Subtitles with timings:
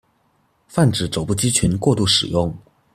[0.67, 2.57] 泛指肘部肌群過度使用